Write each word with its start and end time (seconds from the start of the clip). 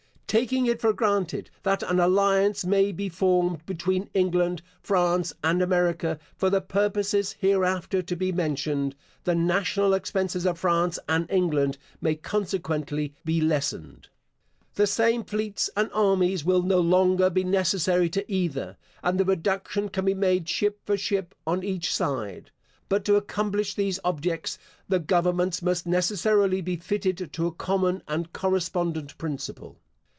Taking 0.31 0.65
it 0.65 0.79
for 0.79 0.93
granted 0.93 1.49
that 1.63 1.83
an 1.83 1.99
alliance 1.99 2.63
may 2.63 2.93
be 2.93 3.09
formed 3.09 3.65
between 3.65 4.09
England, 4.13 4.61
France, 4.79 5.33
and 5.43 5.61
America 5.61 6.17
for 6.37 6.49
the 6.49 6.61
purposes 6.61 7.35
hereafter 7.37 8.01
to 8.01 8.15
be 8.15 8.31
mentioned, 8.31 8.95
the 9.25 9.35
national 9.35 9.93
expenses 9.93 10.45
of 10.45 10.57
France 10.57 10.97
and 11.09 11.29
England 11.29 11.77
may 11.99 12.15
consequently 12.15 13.13
be 13.25 13.41
lessened. 13.41 14.07
The 14.75 14.87
same 14.87 15.25
fleets 15.25 15.69
and 15.75 15.89
armies 15.93 16.45
will 16.45 16.61
no 16.61 16.79
longer 16.79 17.29
be 17.29 17.43
necessary 17.43 18.07
to 18.11 18.31
either, 18.31 18.77
and 19.03 19.19
the 19.19 19.25
reduction 19.25 19.89
can 19.89 20.05
be 20.05 20.13
made 20.13 20.47
ship 20.47 20.79
for 20.85 20.95
ship 20.95 21.35
on 21.45 21.61
each 21.61 21.93
side. 21.93 22.51
But 22.87 23.03
to 23.03 23.17
accomplish 23.17 23.75
these 23.75 23.99
objects 24.05 24.57
the 24.87 24.99
governments 24.99 25.61
must 25.61 25.85
necessarily 25.85 26.61
be 26.61 26.77
fitted 26.77 27.33
to 27.33 27.47
a 27.47 27.51
common 27.51 28.01
and 28.07 28.31
correspondent 28.31 29.17
principle. 29.17 29.75